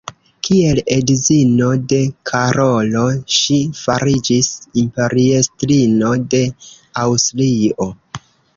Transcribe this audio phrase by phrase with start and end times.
[0.47, 1.99] Kiel edzino de
[2.29, 3.03] Karolo
[3.41, 4.51] ŝi fariĝis
[4.87, 6.43] imperiestrino de
[7.07, 7.91] Aŭstrio.